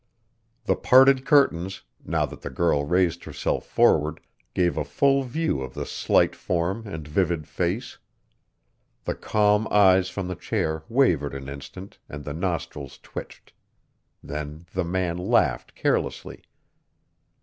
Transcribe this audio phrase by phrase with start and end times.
[0.63, 4.19] The parted curtains, now that the girl raised herself forward,
[4.55, 7.99] gave a full view of the slight form and vivid face.
[9.03, 13.53] The calm eyes from the chair wavered an instant and the nostrils twitched;
[14.23, 16.45] then the man laughed carelessly.